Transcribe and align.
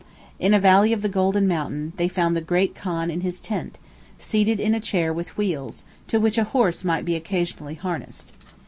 In 0.39 0.55
a 0.55 0.59
valley 0.59 0.93
of 0.93 1.03
the 1.03 1.09
Golden 1.13 1.47
Mountain, 1.47 1.93
they 1.97 2.07
found 2.07 2.35
the 2.35 2.41
great 2.41 2.73
khan 2.73 3.11
in 3.11 3.21
his 3.21 3.39
tent, 3.39 3.77
seated 4.17 4.59
in 4.59 4.73
a 4.73 4.79
chair 4.79 5.13
with 5.13 5.37
wheels, 5.37 5.85
to 6.07 6.19
which 6.19 6.39
a 6.39 6.43
horse 6.43 6.83
might 6.83 7.05
be 7.05 7.15
occasionally 7.15 7.75
harnessed. 7.75 8.33